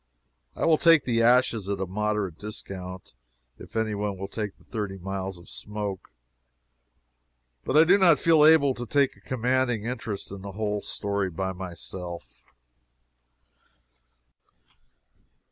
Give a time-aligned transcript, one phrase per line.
[0.55, 3.13] I will take the ashes at a moderate discount,
[3.59, 6.09] if any one will take the thirty miles of smoke,
[7.63, 11.29] but I do not feel able to take a commanding interest in the whole story
[11.29, 12.43] by myself.